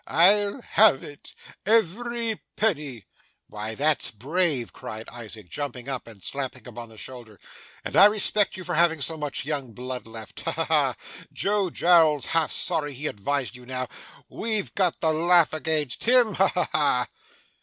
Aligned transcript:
'I'll 0.07 0.63
have 0.63 1.03
it, 1.03 1.35
every 1.63 2.39
penny.' 2.55 3.05
'Why, 3.45 3.75
that's 3.75 4.09
brave,' 4.09 4.73
cried 4.73 5.07
Isaac, 5.09 5.47
jumping 5.47 5.87
up 5.87 6.07
and 6.07 6.23
slapping 6.23 6.65
him 6.65 6.75
on 6.79 6.89
the 6.89 6.97
shoulder; 6.97 7.39
'and 7.85 7.95
I 7.95 8.05
respect 8.05 8.57
you 8.57 8.63
for 8.63 8.73
having 8.73 8.99
so 8.99 9.15
much 9.15 9.45
young 9.45 9.73
blood 9.73 10.07
left. 10.07 10.39
Ha, 10.41 10.53
ha, 10.53 10.65
ha! 10.65 10.95
Joe 11.31 11.69
Jowl's 11.69 12.25
half 12.33 12.51
sorry 12.51 12.95
he 12.95 13.05
advised 13.05 13.55
you 13.55 13.67
now. 13.67 13.89
We've 14.27 14.73
got 14.73 15.01
the 15.01 15.13
laugh 15.13 15.53
against 15.53 16.05
him. 16.05 16.33
Ha, 16.33 16.47
ha, 16.47 16.69
ha! 16.71 17.07